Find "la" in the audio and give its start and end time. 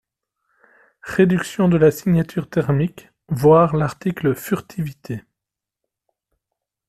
1.77-1.91